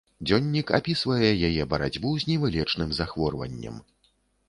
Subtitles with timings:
[0.27, 3.75] Дзённік апісвае яе барацьбу з невылечным захворваннем.